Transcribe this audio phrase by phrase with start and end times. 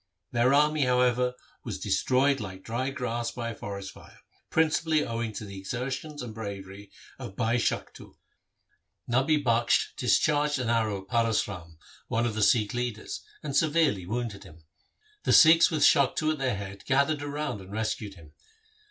[0.31, 5.31] Their army, however, was destroyed like dry grass by a forest fire, prin cipally owing
[5.33, 6.89] to the exertions and bravery
[7.19, 8.05] of Bhai Shaktu.
[8.15, 11.77] LIFE OF GURU HAR GOBIND 113 Nabi Bakhsh discharged an arrow at Paras Ram,
[12.07, 14.63] one of the Sikh leaders, and severely wounded him.
[15.21, 18.33] The Sikhs with Shaktu at their head gathered round and rescued him.